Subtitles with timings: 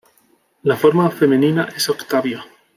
[0.63, 2.43] La forma femenina es "Octavia".